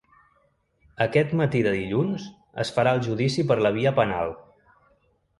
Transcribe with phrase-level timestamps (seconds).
[1.03, 2.25] Aquest matí de dilluns
[2.63, 4.33] es farà el judici per la via penal.